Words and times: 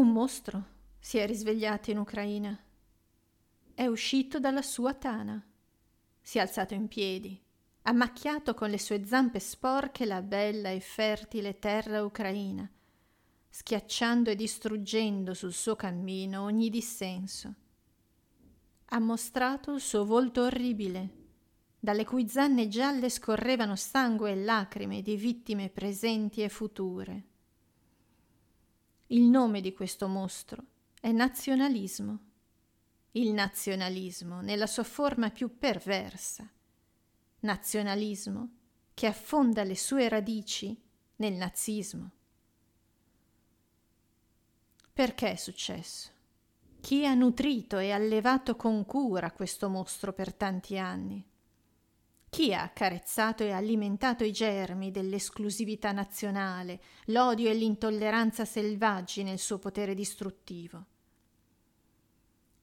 Un 0.00 0.12
mostro 0.12 0.64
si 0.98 1.18
è 1.18 1.26
risvegliato 1.26 1.90
in 1.90 1.98
Ucraina. 1.98 2.58
È 3.74 3.84
uscito 3.84 4.40
dalla 4.40 4.62
sua 4.62 4.94
tana. 4.94 5.46
Si 6.22 6.38
è 6.38 6.40
alzato 6.40 6.72
in 6.72 6.88
piedi, 6.88 7.38
ha 7.82 7.92
macchiato 7.92 8.54
con 8.54 8.70
le 8.70 8.78
sue 8.78 9.04
zampe 9.04 9.40
sporche 9.40 10.06
la 10.06 10.22
bella 10.22 10.70
e 10.70 10.80
fertile 10.80 11.58
terra 11.58 12.02
ucraina, 12.02 12.66
schiacciando 13.50 14.30
e 14.30 14.36
distruggendo 14.36 15.34
sul 15.34 15.52
suo 15.52 15.76
cammino 15.76 16.44
ogni 16.44 16.70
dissenso. 16.70 17.54
Ha 18.86 18.98
mostrato 19.00 19.74
il 19.74 19.82
suo 19.82 20.06
volto 20.06 20.44
orribile, 20.44 21.10
dalle 21.78 22.06
cui 22.06 22.26
zanne 22.26 22.68
gialle 22.68 23.10
scorrevano 23.10 23.76
sangue 23.76 24.30
e 24.30 24.36
lacrime 24.36 25.02
di 25.02 25.16
vittime 25.16 25.68
presenti 25.68 26.40
e 26.40 26.48
future. 26.48 27.24
Il 29.12 29.22
nome 29.22 29.60
di 29.60 29.72
questo 29.72 30.06
mostro 30.06 30.62
è 31.00 31.10
nazionalismo. 31.10 32.18
Il 33.12 33.32
nazionalismo 33.32 34.40
nella 34.40 34.68
sua 34.68 34.84
forma 34.84 35.30
più 35.30 35.58
perversa. 35.58 36.48
Nazionalismo 37.40 38.50
che 38.94 39.06
affonda 39.08 39.64
le 39.64 39.74
sue 39.74 40.08
radici 40.08 40.80
nel 41.16 41.32
nazismo. 41.32 42.10
Perché 44.92 45.32
è 45.32 45.36
successo? 45.36 46.10
Chi 46.80 47.04
ha 47.04 47.14
nutrito 47.14 47.78
e 47.78 47.90
allevato 47.90 48.54
con 48.54 48.86
cura 48.86 49.32
questo 49.32 49.68
mostro 49.68 50.12
per 50.12 50.32
tanti 50.32 50.78
anni? 50.78 51.29
Chi 52.30 52.54
ha 52.54 52.62
accarezzato 52.62 53.42
e 53.42 53.50
alimentato 53.50 54.22
i 54.22 54.30
germi 54.30 54.92
dell'esclusività 54.92 55.90
nazionale, 55.90 56.80
l'odio 57.06 57.50
e 57.50 57.54
l'intolleranza 57.54 58.44
selvaggi 58.44 59.24
nel 59.24 59.40
suo 59.40 59.58
potere 59.58 59.94
distruttivo? 59.94 60.86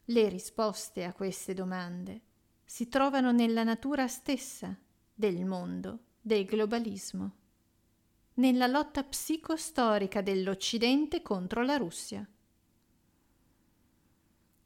Le 0.05 0.29
risposte 0.29 1.03
a 1.03 1.11
queste 1.11 1.53
domande 1.53 2.21
si 2.63 2.87
trovano 2.87 3.33
nella 3.33 3.63
natura 3.63 4.07
stessa 4.07 4.73
del 5.13 5.43
mondo, 5.43 5.99
del 6.21 6.45
globalismo, 6.45 7.35
nella 8.35 8.67
lotta 8.67 9.03
psicostorica 9.03 10.21
dell'Occidente 10.21 11.21
contro 11.21 11.61
la 11.63 11.75
Russia. 11.75 12.25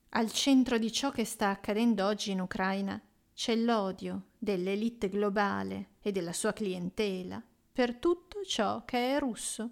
Al 0.10 0.32
centro 0.32 0.78
di 0.78 0.92
ciò 0.92 1.10
che 1.10 1.26
sta 1.26 1.50
accadendo 1.50 2.06
oggi 2.06 2.30
in 2.30 2.42
Ucraina 2.42 3.02
c'è 3.34 3.56
l'odio 3.56 4.28
dell'elite 4.38 5.10
globale 5.10 5.92
e 6.02 6.12
della 6.12 6.34
sua 6.34 6.54
clientela 6.54 7.42
per 7.72 7.96
tutto 7.96 8.44
ciò 8.44 8.84
che 8.86 9.16
è 9.16 9.20
russo. 9.20 9.70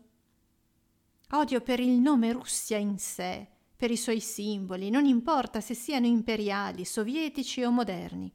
Odio 1.32 1.62
per 1.62 1.80
il 1.80 2.00
nome 2.00 2.32
Russia 2.32 2.78
in 2.78 2.98
sé, 2.98 3.48
per 3.76 3.92
i 3.92 3.98
suoi 3.98 4.20
simboli, 4.20 4.90
non 4.90 5.06
importa 5.06 5.62
se 5.62 5.74
siano 5.74 6.08
imperiali, 6.08 6.86
sovietici 6.86 7.64
o 7.64 7.72
moderni. 7.72 8.32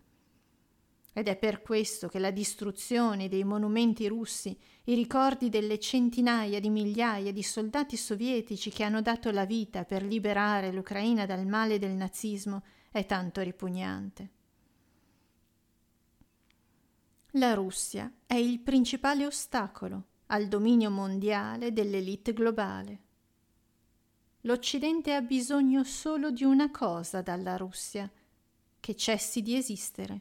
Ed 1.12 1.28
è 1.28 1.36
per 1.36 1.62
questo 1.62 2.08
che 2.08 2.18
la 2.18 2.30
distruzione 2.30 3.28
dei 3.28 3.44
monumenti 3.44 4.06
russi, 4.08 4.56
i 4.84 4.94
ricordi 4.94 5.48
delle 5.48 5.78
centinaia 5.78 6.60
di 6.60 6.70
migliaia 6.70 7.32
di 7.32 7.42
soldati 7.42 7.96
sovietici 7.96 8.70
che 8.70 8.82
hanno 8.82 9.00
dato 9.00 9.30
la 9.30 9.44
vita 9.44 9.84
per 9.84 10.02
liberare 10.02 10.72
l'Ucraina 10.72 11.24
dal 11.24 11.46
male 11.46 11.78
del 11.78 11.92
nazismo 11.92 12.62
è 12.90 13.06
tanto 13.06 13.40
ripugnante. 13.42 14.30
La 17.36 17.52
Russia 17.54 18.12
è 18.26 18.34
il 18.34 18.60
principale 18.60 19.26
ostacolo 19.26 20.04
al 20.26 20.46
dominio 20.46 20.88
mondiale 20.88 21.72
dell'elite 21.72 22.32
globale. 22.32 23.02
L'Occidente 24.42 25.14
ha 25.14 25.20
bisogno 25.20 25.82
solo 25.82 26.30
di 26.30 26.44
una 26.44 26.70
cosa 26.70 27.22
dalla 27.22 27.56
Russia, 27.56 28.08
che 28.78 28.94
cessi 28.94 29.42
di 29.42 29.56
esistere. 29.56 30.20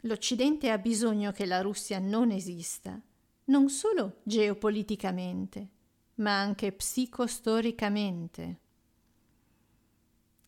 L'Occidente 0.00 0.70
ha 0.70 0.78
bisogno 0.78 1.30
che 1.30 1.46
la 1.46 1.60
Russia 1.60 2.00
non 2.00 2.32
esista, 2.32 3.00
non 3.44 3.68
solo 3.68 4.16
geopoliticamente, 4.24 5.68
ma 6.16 6.40
anche 6.40 6.72
psicostoricamente. 6.72 8.58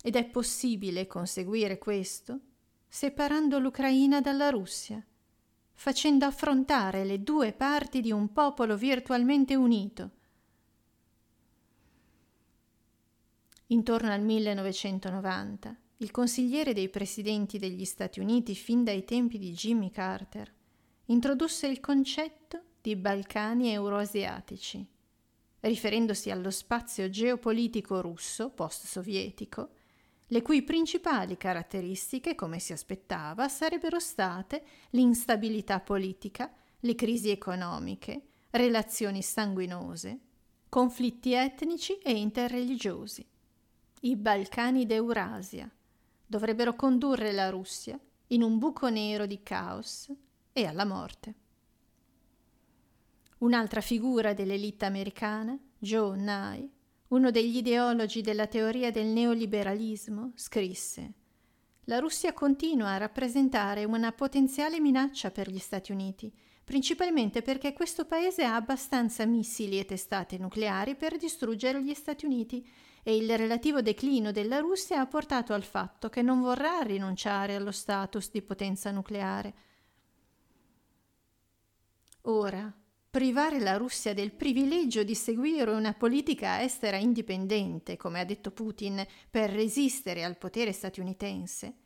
Ed 0.02 0.16
è 0.16 0.24
possibile 0.24 1.06
conseguire 1.06 1.78
questo 1.78 2.41
separando 2.88 3.58
l'Ucraina 3.58 4.20
dalla 4.20 4.50
Russia, 4.50 5.04
facendo 5.72 6.24
affrontare 6.24 7.04
le 7.04 7.22
due 7.22 7.52
parti 7.52 8.00
di 8.00 8.10
un 8.10 8.32
popolo 8.32 8.76
virtualmente 8.76 9.54
unito. 9.54 10.10
Intorno 13.69 14.10
al 14.10 14.22
1990, 14.22 15.76
il 15.98 16.10
consigliere 16.10 16.72
dei 16.72 16.88
presidenti 16.88 17.58
degli 17.58 17.84
Stati 17.84 18.20
Uniti 18.20 18.54
fin 18.54 18.84
dai 18.84 19.04
tempi 19.04 19.38
di 19.38 19.53
Jimmy 19.53 19.91
Carter 19.91 20.53
introdusse 21.06 21.66
il 21.66 21.80
concetto 21.80 22.62
di 22.80 22.97
Balcani 22.97 23.70
euroasiatici, 23.72 24.86
riferendosi 25.60 26.30
allo 26.30 26.50
spazio 26.50 27.08
geopolitico 27.10 28.00
russo 28.00 28.50
post-sovietico 28.50 29.70
le 30.28 30.42
cui 30.42 30.62
principali 30.62 31.37
caratteristiche, 31.37 32.34
come 32.34 32.59
si 32.59 32.72
aspettava, 32.72 33.48
sarebbero 33.48 34.00
state 34.00 34.64
l'instabilità 34.91 35.81
politica, 35.81 36.53
le 36.81 36.94
crisi 36.94 37.31
economiche, 37.31 38.22
relazioni 38.50 39.22
sanguinose, 39.22 40.19
conflitti 40.69 41.32
etnici 41.32 41.98
e 41.98 42.12
interreligiosi. 42.12 43.25
I 44.00 44.16
Balcani 44.16 44.84
d'Eurasia 44.84 45.70
dovrebbero 46.26 46.75
condurre 46.75 47.32
la 47.32 47.48
Russia 47.50 47.98
in 48.28 48.42
un 48.42 48.59
buco 48.59 48.88
nero 48.88 49.26
di 49.26 49.42
caos 49.42 50.12
e 50.53 50.65
alla 50.66 50.84
morte. 50.84 51.34
Un'altra 53.38 53.81
figura 53.81 54.32
dell'elite 54.32 54.86
americana, 54.86 55.56
Joe 55.78 56.16
Nye, 56.16 56.70
uno 57.08 57.30
degli 57.30 57.56
ideologi 57.58 58.20
della 58.20 58.46
teoria 58.46 58.90
del 58.90 59.06
neoliberalismo, 59.06 60.32
scrisse 60.34 61.12
La 61.84 61.98
Russia 61.98 62.32
continua 62.32 62.90
a 62.90 62.96
rappresentare 62.96 63.84
una 63.84 64.12
potenziale 64.12 64.80
minaccia 64.80 65.30
per 65.30 65.48
gli 65.48 65.58
Stati 65.58 65.92
Uniti, 65.92 66.32
principalmente 66.64 67.42
perché 67.42 67.72
questo 67.72 68.06
paese 68.06 68.44
ha 68.44 68.56
abbastanza 68.56 69.24
missili 69.24 69.78
e 69.78 69.84
testate 69.84 70.36
nucleari 70.36 70.96
per 70.96 71.16
distruggere 71.16 71.82
gli 71.82 71.94
Stati 71.94 72.24
Uniti 72.24 72.66
e 73.04 73.14
il 73.14 73.38
relativo 73.38 73.82
declino 73.82 74.32
della 74.32 74.58
Russia 74.58 75.00
ha 75.00 75.06
portato 75.06 75.52
al 75.52 75.62
fatto 75.62 76.08
che 76.08 76.22
non 76.22 76.40
vorrà 76.40 76.80
rinunciare 76.80 77.54
allo 77.54 77.70
status 77.70 78.32
di 78.32 78.42
potenza 78.42 78.90
nucleare. 78.90 79.54
Ora, 82.22 82.74
privare 83.16 83.60
la 83.60 83.78
Russia 83.78 84.12
del 84.12 84.31
privilegio 84.31 85.03
di 85.03 85.15
seguire 85.15 85.71
una 85.71 85.94
politica 85.94 86.60
estera 86.60 86.99
indipendente, 86.99 87.97
come 87.97 88.21
ha 88.21 88.27
detto 88.27 88.50
Putin, 88.50 89.03
per 89.31 89.49
resistere 89.49 90.22
al 90.22 90.37
potere 90.37 90.71
statunitense, 90.71 91.77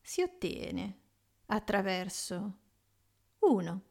si 0.00 0.22
ottiene 0.22 1.00
attraverso 1.48 2.60
1. 3.40 3.82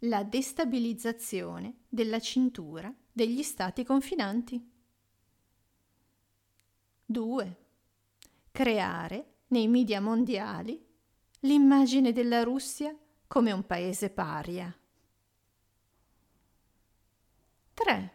La 0.00 0.24
destabilizzazione 0.24 1.82
della 1.88 2.18
cintura 2.18 2.92
degli 3.12 3.44
stati 3.44 3.84
confinanti. 3.84 4.68
2. 7.06 7.56
Creare 8.50 9.34
nei 9.46 9.68
media 9.68 10.00
mondiali 10.00 10.84
l'immagine 11.42 12.10
della 12.10 12.42
Russia 12.42 12.92
come 13.28 13.52
un 13.52 13.64
paese 13.64 14.10
paria. 14.10 14.74
3. 17.82 18.12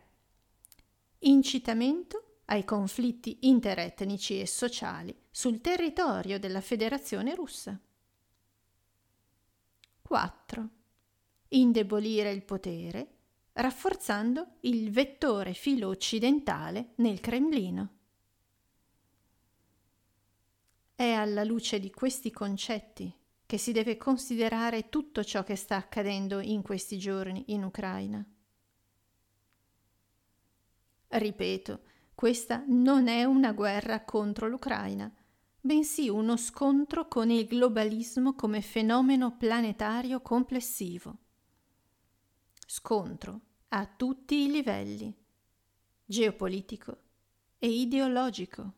Incitamento 1.22 2.42
ai 2.46 2.64
conflitti 2.64 3.48
interetnici 3.48 4.40
e 4.40 4.46
sociali 4.46 5.24
sul 5.32 5.60
territorio 5.60 6.38
della 6.38 6.62
Federazione 6.62 7.34
russa. 7.34 7.76
4. 10.04 10.70
Indebolire 11.48 12.30
il 12.30 12.44
potere 12.44 13.14
rafforzando 13.54 14.58
il 14.62 14.92
vettore 14.92 15.54
filo 15.54 15.88
occidentale 15.88 16.92
nel 16.98 17.20
Cremlino. 17.20 17.90
È 20.94 21.10
alla 21.10 21.44
luce 21.44 21.80
di 21.80 21.90
questi 21.90 22.30
concetti 22.30 23.12
che 23.48 23.58
si 23.58 23.72
deve 23.72 23.98
considerare 23.98 24.90
tutto 24.90 25.24
ciò 25.24 25.44
che 25.44 25.56
sta 25.56 25.78
accadendo 25.78 26.40
in 26.40 26.62
questi 26.62 27.00
giorni 27.00 27.46
in 27.48 27.64
Ucraina. 27.64 28.24
Ripeto, 31.08 31.82
questa 32.14 32.64
non 32.68 33.08
è 33.08 33.24
una 33.24 33.54
guerra 33.54 34.04
contro 34.04 34.48
l'Ucraina, 34.48 35.14
bensì 35.60 36.10
uno 36.10 36.38
scontro 36.38 37.08
con 37.08 37.30
il 37.30 37.46
globalismo 37.46 38.36
come 38.36 38.62
fenomeno 38.62 39.36
planetario 39.38 40.22
complessivo. 40.22 41.18
Scontro 42.66 43.42
a 43.70 43.86
tutti 43.86 44.44
i 44.44 44.52
livelli. 44.52 45.14
geopolitico 46.08 46.98
e 47.58 47.68
ideologico. 47.68 48.74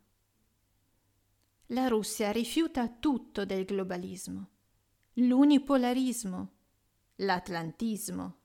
La 1.67 1.87
Russia 1.87 2.31
rifiuta 2.31 2.87
tutto 2.87 3.43
del 3.43 3.65
globalismo, 3.65 4.47
l'unipolarismo, 5.15 6.51
l'atlantismo, 7.15 8.37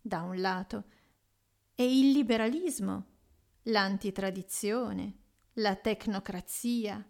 da 0.00 0.22
un 0.22 0.40
lato, 0.40 0.84
e 1.76 1.98
il 1.98 2.10
liberalismo, 2.10 3.04
l'antitradizione, 3.64 5.14
la 5.54 5.76
tecnocrazia, 5.76 7.06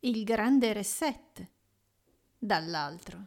il 0.00 0.22
grande 0.22 0.72
reset, 0.74 1.50
dall'altro. 2.38 3.26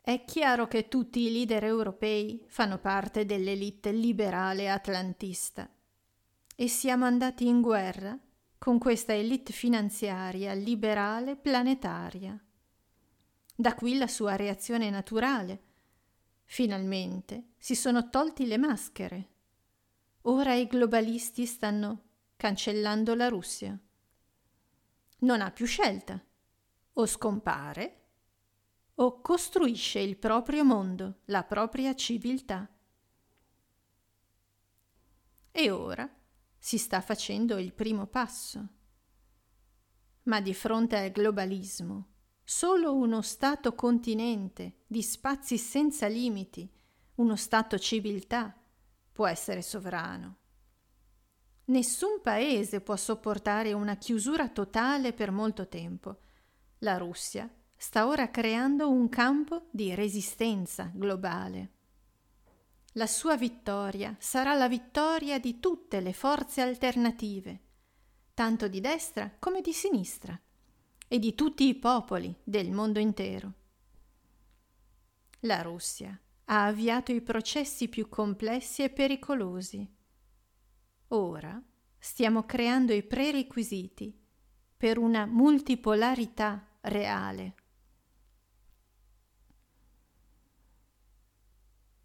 È 0.00 0.24
chiaro 0.24 0.66
che 0.66 0.88
tutti 0.88 1.20
i 1.20 1.30
leader 1.30 1.64
europei 1.64 2.42
fanno 2.48 2.78
parte 2.78 3.26
dell'elite 3.26 3.92
liberale 3.92 4.70
atlantista 4.70 5.70
e 6.54 6.68
siamo 6.68 7.04
andati 7.04 7.46
in 7.46 7.60
guerra 7.60 8.18
con 8.56 8.78
questa 8.78 9.12
elite 9.12 9.52
finanziaria 9.52 10.54
liberale 10.54 11.36
planetaria. 11.36 12.42
Da 13.54 13.74
qui 13.74 13.98
la 13.98 14.06
sua 14.06 14.36
reazione 14.36 14.88
naturale. 14.88 15.60
Finalmente 16.46 17.50
si 17.58 17.74
sono 17.74 18.08
tolti 18.08 18.46
le 18.46 18.56
maschere. 18.56 19.30
Ora 20.22 20.54
i 20.54 20.66
globalisti 20.66 21.44
stanno 21.44 22.04
cancellando 22.36 23.14
la 23.14 23.28
Russia. 23.28 23.78
Non 25.18 25.40
ha 25.40 25.50
più 25.50 25.66
scelta. 25.66 26.20
O 26.94 27.06
scompare 27.06 28.06
o 28.94 29.20
costruisce 29.20 29.98
il 29.98 30.16
proprio 30.16 30.64
mondo, 30.64 31.20
la 31.26 31.42
propria 31.42 31.94
civiltà. 31.94 32.66
E 35.50 35.70
ora 35.70 36.10
si 36.56 36.78
sta 36.78 37.00
facendo 37.00 37.58
il 37.58 37.74
primo 37.74 38.06
passo. 38.06 38.68
Ma 40.24 40.40
di 40.40 40.54
fronte 40.54 40.96
al 40.96 41.10
globalismo, 41.10 42.14
solo 42.48 42.94
uno 42.94 43.22
Stato 43.22 43.74
continente 43.74 44.84
di 44.86 45.02
spazi 45.02 45.58
senza 45.58 46.06
limiti, 46.06 46.70
uno 47.16 47.34
Stato 47.34 47.76
civiltà, 47.76 48.56
può 49.10 49.26
essere 49.26 49.62
sovrano. 49.62 50.36
Nessun 51.64 52.20
paese 52.22 52.80
può 52.82 52.94
sopportare 52.94 53.72
una 53.72 53.96
chiusura 53.96 54.48
totale 54.48 55.12
per 55.12 55.32
molto 55.32 55.66
tempo. 55.66 56.20
La 56.78 56.96
Russia 56.98 57.52
sta 57.74 58.06
ora 58.06 58.30
creando 58.30 58.88
un 58.88 59.08
campo 59.08 59.66
di 59.72 59.92
resistenza 59.96 60.92
globale. 60.94 61.72
La 62.92 63.08
sua 63.08 63.36
vittoria 63.36 64.14
sarà 64.20 64.54
la 64.54 64.68
vittoria 64.68 65.40
di 65.40 65.58
tutte 65.58 65.98
le 65.98 66.12
forze 66.12 66.60
alternative, 66.60 67.60
tanto 68.34 68.68
di 68.68 68.78
destra 68.78 69.34
come 69.36 69.60
di 69.62 69.72
sinistra, 69.72 70.40
e 71.08 71.18
di 71.18 71.34
tutti 71.34 71.66
i 71.66 71.74
popoli 71.74 72.34
del 72.42 72.70
mondo 72.70 72.98
intero. 72.98 73.52
La 75.40 75.62
Russia 75.62 76.18
ha 76.46 76.66
avviato 76.66 77.12
i 77.12 77.20
processi 77.20 77.88
più 77.88 78.08
complessi 78.08 78.82
e 78.82 78.90
pericolosi. 78.90 79.94
Ora 81.08 81.62
stiamo 81.98 82.44
creando 82.44 82.92
i 82.92 83.02
prerequisiti 83.02 84.18
per 84.76 84.98
una 84.98 85.26
multipolarità 85.26 86.78
reale. 86.82 87.54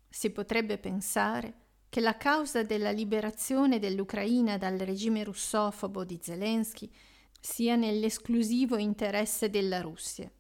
Si 0.10 0.30
potrebbe 0.32 0.78
pensare 0.78 1.56
che 1.90 2.00
la 2.00 2.16
causa 2.16 2.64
della 2.64 2.92
liberazione 2.92 3.80
dell'Ucraina 3.80 4.58
dal 4.58 4.78
regime 4.78 5.24
russofobo 5.24 6.04
di 6.04 6.20
Zelensky 6.22 6.92
sia 7.42 7.76
nell'esclusivo 7.76 8.78
interesse 8.78 9.50
della 9.50 9.82
Russia. 9.82 10.32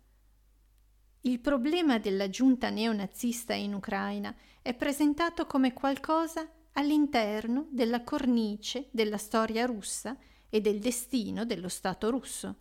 Il 1.23 1.41
problema 1.41 1.99
della 1.99 2.29
giunta 2.29 2.69
neonazista 2.69 3.53
in 3.53 3.73
Ucraina 3.73 4.33
è 4.61 4.73
presentato 4.73 5.45
come 5.45 5.73
qualcosa 5.73 6.49
all'interno 6.73 7.67
della 7.71 8.03
cornice 8.03 8.87
della 8.91 9.17
storia 9.17 9.65
russa 9.65 10.17
e 10.49 10.61
del 10.61 10.79
destino 10.79 11.43
dello 11.43 11.67
Stato 11.67 12.09
russo. 12.09 12.55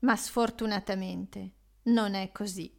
Ma 0.00 0.16
sfortunatamente 0.16 1.52
non 1.84 2.14
è 2.14 2.32
così 2.32 2.74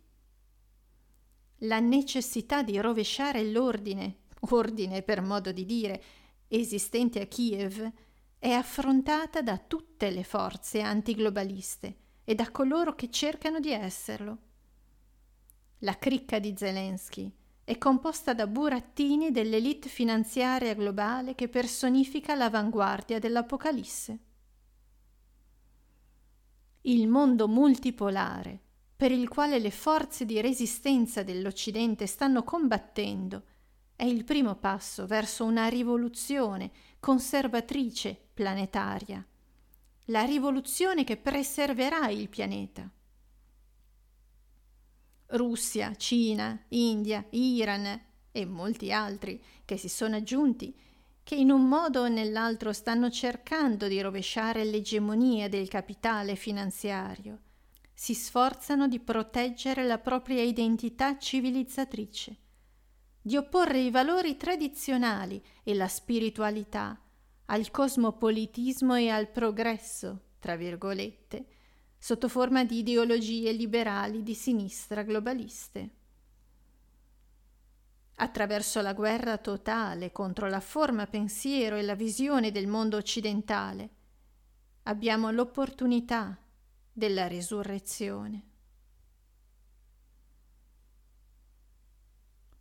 la 1.63 1.79
necessità 1.79 2.61
di 2.61 2.79
rovesciare 2.79 3.43
l'ordine, 3.43 4.19
ordine 4.51 5.01
per 5.01 5.21
modo 5.21 5.51
di 5.51 5.65
dire, 5.65 6.03
esistente 6.47 7.19
a 7.21 7.25
Kiev, 7.25 7.91
è 8.39 8.51
affrontata 8.51 9.41
da 9.41 9.57
tutte 9.57 10.09
le 10.09 10.23
forze 10.23 10.79
antiglobaliste 10.79 11.97
e 12.23 12.35
da 12.35 12.49
coloro 12.51 12.95
che 12.95 13.11
cercano 13.11 13.59
di 13.59 13.71
esserlo. 13.71 14.37
La 15.79 15.97
cricca 15.97 16.39
di 16.39 16.53
Zelensky 16.55 17.29
è 17.65 17.77
composta 17.77 18.33
da 18.33 18.47
burattini 18.47 19.31
dell'elite 19.31 19.89
finanziaria 19.89 20.73
globale 20.73 21.35
che 21.35 21.49
personifica 21.49 22.33
l'avanguardia 22.33 23.19
dell'Apocalisse. 23.19 24.19
Il 26.83 27.09
mondo 27.09 27.49
multipolare, 27.49 28.57
per 28.95 29.11
il 29.11 29.27
quale 29.27 29.59
le 29.59 29.69
forze 29.69 30.25
di 30.25 30.39
resistenza 30.39 31.23
dell'Occidente 31.23 32.07
stanno 32.07 32.43
combattendo, 32.43 33.43
è 33.99 34.05
il 34.05 34.23
primo 34.23 34.55
passo 34.55 35.05
verso 35.05 35.43
una 35.43 35.67
rivoluzione 35.67 36.71
conservatrice 37.01 38.17
planetaria, 38.33 39.21
la 40.05 40.23
rivoluzione 40.23 41.03
che 41.03 41.17
preserverà 41.17 42.07
il 42.07 42.29
pianeta. 42.29 42.89
Russia, 45.31 45.93
Cina, 45.95 46.57
India, 46.69 47.25
Iran 47.31 48.01
e 48.31 48.45
molti 48.45 48.93
altri 48.93 49.43
che 49.65 49.75
si 49.75 49.89
sono 49.89 50.15
aggiunti, 50.15 50.73
che 51.21 51.35
in 51.35 51.51
un 51.51 51.67
modo 51.67 52.03
o 52.03 52.07
nell'altro 52.07 52.71
stanno 52.71 53.09
cercando 53.09 53.89
di 53.89 53.99
rovesciare 53.99 54.63
l'egemonia 54.63 55.49
del 55.49 55.67
capitale 55.67 56.37
finanziario 56.37 57.39
si 57.93 58.13
sforzano 58.13 58.87
di 58.87 59.01
proteggere 59.01 59.85
la 59.85 59.97
propria 59.97 60.41
identità 60.41 61.17
civilizzatrice, 61.17 62.37
di 63.21 63.35
opporre 63.37 63.79
i 63.79 63.91
valori 63.91 64.37
tradizionali 64.37 65.43
e 65.63 65.73
la 65.73 65.87
spiritualità 65.87 66.99
al 67.45 67.71
cosmopolitismo 67.71 68.95
e 68.95 69.09
al 69.09 69.29
progresso, 69.29 70.21
tra 70.39 70.55
virgolette, 70.55 71.45
sotto 71.97 72.29
forma 72.29 72.63
di 72.63 72.77
ideologie 72.77 73.51
liberali 73.51 74.23
di 74.23 74.33
sinistra 74.33 75.01
globaliste. 75.01 75.89
Attraverso 78.15 78.81
la 78.81 78.93
guerra 78.93 79.37
totale 79.37 80.11
contro 80.11 80.47
la 80.47 80.59
forma 80.59 81.07
pensiero 81.07 81.75
e 81.75 81.81
la 81.81 81.95
visione 81.95 82.51
del 82.51 82.67
mondo 82.67 82.97
occidentale, 82.97 83.89
abbiamo 84.83 85.31
l'opportunità 85.31 86.37
della 86.91 87.27
risurrezione. 87.27 88.48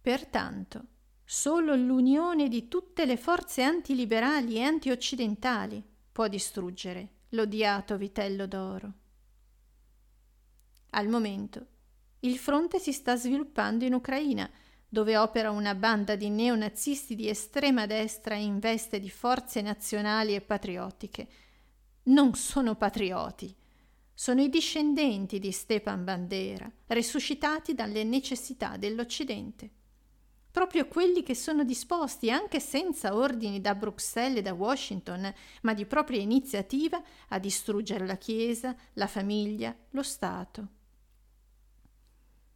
Pertanto, 0.08 0.84
solo 1.22 1.74
l'unione 1.74 2.48
di 2.48 2.66
tutte 2.66 3.04
le 3.04 3.18
forze 3.18 3.62
antiliberali 3.62 4.54
e 4.54 4.62
antioccidentali 4.62 5.84
può 6.10 6.28
distruggere 6.28 7.08
l'odiato 7.32 7.98
vitello 7.98 8.46
d'oro. 8.46 8.92
Al 10.92 11.08
momento, 11.08 11.66
il 12.20 12.38
fronte 12.38 12.78
si 12.78 12.92
sta 12.92 13.16
sviluppando 13.16 13.84
in 13.84 13.92
Ucraina, 13.92 14.50
dove 14.88 15.18
opera 15.18 15.50
una 15.50 15.74
banda 15.74 16.16
di 16.16 16.30
neonazisti 16.30 17.14
di 17.14 17.28
estrema 17.28 17.84
destra 17.84 18.34
in 18.34 18.60
veste 18.60 19.00
di 19.00 19.10
forze 19.10 19.60
nazionali 19.60 20.34
e 20.34 20.40
patriottiche. 20.40 21.28
Non 22.04 22.32
sono 22.32 22.76
patrioti, 22.76 23.54
sono 24.14 24.40
i 24.40 24.48
discendenti 24.48 25.38
di 25.38 25.52
Stepan 25.52 26.02
Bandera, 26.02 26.72
risuscitati 26.86 27.74
dalle 27.74 28.04
necessità 28.04 28.78
dell'Occidente. 28.78 29.76
Proprio 30.58 30.88
quelli 30.88 31.22
che 31.22 31.36
sono 31.36 31.62
disposti, 31.62 32.32
anche 32.32 32.58
senza 32.58 33.14
ordini 33.14 33.60
da 33.60 33.76
Bruxelles 33.76 34.38
e 34.38 34.42
da 34.42 34.54
Washington, 34.54 35.32
ma 35.62 35.72
di 35.72 35.86
propria 35.86 36.20
iniziativa, 36.20 37.00
a 37.28 37.38
distruggere 37.38 38.04
la 38.04 38.16
Chiesa, 38.16 38.74
la 38.94 39.06
famiglia, 39.06 39.72
lo 39.90 40.02
Stato. 40.02 40.66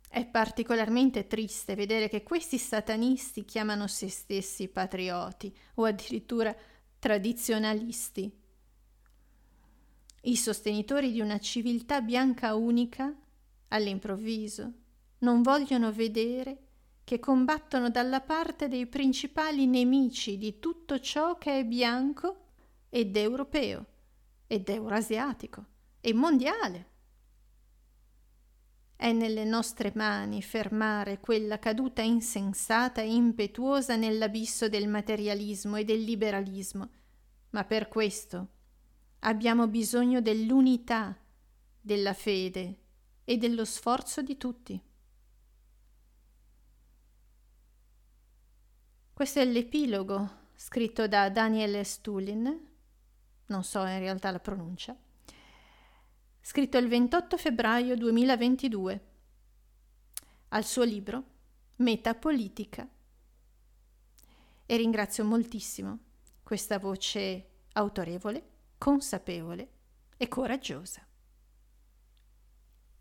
È 0.09 0.26
particolarmente 0.26 1.28
triste 1.28 1.76
vedere 1.76 2.09
che 2.09 2.25
questi 2.25 2.59
satanisti 2.59 3.44
chiamano 3.44 3.87
se 3.87 4.09
stessi 4.09 4.66
patrioti 4.66 5.56
o 5.75 5.85
addirittura 5.85 6.52
tradizionalisti 6.99 8.37
i 10.23 10.37
sostenitori 10.37 11.12
di 11.12 11.21
una 11.21 11.38
civiltà 11.38 12.00
bianca 12.00 12.56
unica, 12.56 13.14
all'improvviso, 13.68 14.73
non 15.18 15.42
vogliono 15.42 15.92
vedere 15.92 16.71
che 17.04 17.18
combattono 17.18 17.90
dalla 17.90 18.21
parte 18.21 18.68
dei 18.68 18.87
principali 18.87 19.66
nemici 19.66 20.38
di 20.38 20.59
tutto 20.59 21.00
ciò 21.00 21.37
che 21.37 21.59
è 21.59 21.64
bianco 21.64 22.44
ed 22.88 23.16
europeo 23.16 23.87
ed 24.47 24.68
eurasiatico 24.68 25.64
e 26.00 26.12
mondiale. 26.12 26.90
È 28.94 29.11
nelle 29.11 29.44
nostre 29.44 29.92
mani 29.94 30.42
fermare 30.42 31.18
quella 31.18 31.59
caduta 31.59 32.02
insensata 32.02 33.00
e 33.00 33.12
impetuosa 33.12 33.97
nell'abisso 33.97 34.68
del 34.68 34.87
materialismo 34.87 35.76
e 35.76 35.85
del 35.85 36.02
liberalismo, 36.02 36.88
ma 37.50 37.64
per 37.64 37.88
questo 37.88 38.49
abbiamo 39.21 39.66
bisogno 39.66 40.21
dell'unità, 40.21 41.16
della 41.80 42.12
fede 42.12 42.78
e 43.25 43.37
dello 43.38 43.64
sforzo 43.64 44.23
di 44.23 44.37
tutti. 44.37 44.80
Questo 49.14 49.40
è 49.40 49.45
l'epilogo 49.45 50.40
scritto 50.54 51.07
da 51.07 51.28
Daniel 51.28 51.85
Stulin, 51.85 52.69
non 53.47 53.62
so 53.62 53.81
in 53.81 53.99
realtà 53.99 54.31
la 54.31 54.40
pronuncia, 54.40 54.97
scritto 56.40 56.78
il 56.78 56.88
28 56.88 57.37
febbraio 57.37 57.95
2022 57.95 59.07
al 60.49 60.64
suo 60.64 60.83
libro 60.83 61.25
Metapolitica. 61.76 62.88
E 64.64 64.76
ringrazio 64.76 65.25
moltissimo 65.25 65.99
questa 66.42 66.78
voce 66.78 67.49
autorevole, 67.73 68.42
consapevole 68.78 69.69
e 70.16 70.26
coraggiosa. 70.26 71.07